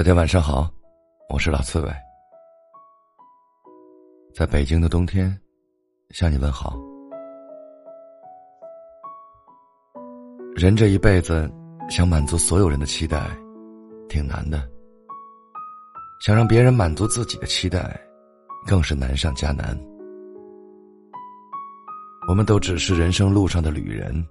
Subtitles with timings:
[0.00, 0.66] 大家晚上好，
[1.28, 1.92] 我是老刺猬，
[4.34, 5.38] 在北京的冬天
[6.08, 6.74] 向你问好。
[10.56, 11.52] 人这一辈子
[11.90, 13.28] 想满足所有人的期待，
[14.08, 14.60] 挺难的；
[16.22, 17.94] 想让别人满足自己的期待，
[18.66, 19.78] 更是难上加难。
[22.26, 24.26] 我们都只是人生路上的旅人，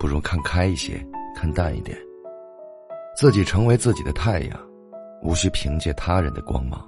[0.00, 1.00] 不如看开一些，
[1.32, 1.96] 看淡一点，
[3.16, 4.71] 自己成为自己的太阳。
[5.22, 6.86] 无需凭借他人的光芒。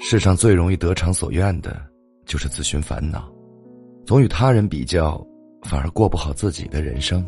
[0.00, 1.80] 世上最容易得偿所愿的，
[2.24, 3.30] 就是自寻烦恼，
[4.06, 5.24] 总与他人比较，
[5.62, 7.26] 反而过不好自己的人生。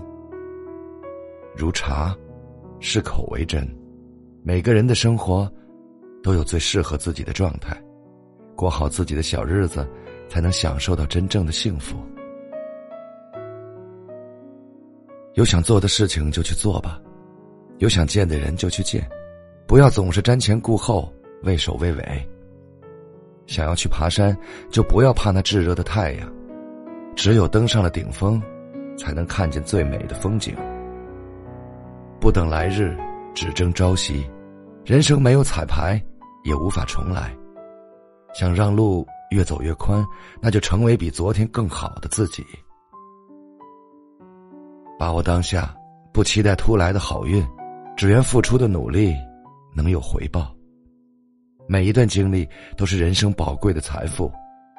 [1.56, 2.16] 如茶，
[2.80, 3.66] 适口为真。
[4.42, 5.50] 每个人的生活，
[6.22, 7.80] 都有最适合自己的状态，
[8.56, 9.88] 过好自己的小日子，
[10.28, 11.96] 才能享受到真正的幸福。
[15.34, 17.00] 有想做的事情就去做吧。
[17.78, 19.06] 有想见的人就去见，
[19.66, 22.28] 不要总是瞻前顾后、畏首畏尾。
[23.46, 24.36] 想要去爬山，
[24.70, 26.32] 就不要怕那炙热的太阳，
[27.14, 28.40] 只有登上了顶峰，
[28.96, 30.54] 才能看见最美的风景。
[32.20, 32.96] 不等来日，
[33.34, 34.24] 只争朝夕。
[34.84, 36.02] 人生没有彩排，
[36.44, 37.34] 也无法重来。
[38.34, 40.04] 想让路越走越宽，
[40.40, 42.44] 那就成为比昨天更好的自己。
[44.98, 45.74] 把握当下，
[46.12, 47.44] 不期待突来的好运。
[47.96, 49.14] 只愿付出的努力
[49.74, 50.54] 能有回报。
[51.66, 54.30] 每一段经历都是人生宝贵的财富，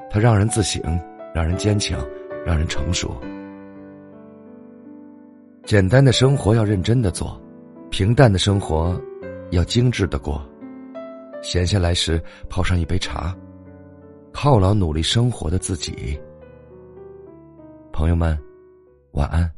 [0.09, 0.81] 它让人自省，
[1.33, 1.99] 让人坚强，
[2.45, 3.15] 让人成熟。
[5.63, 7.41] 简单的生活要认真的做，
[7.89, 8.99] 平淡的生活
[9.51, 10.45] 要精致的过。
[11.41, 13.35] 闲下来时泡上一杯茶，
[14.33, 16.19] 犒劳努力生活的自己。
[17.91, 18.37] 朋友们，
[19.11, 19.49] 晚安。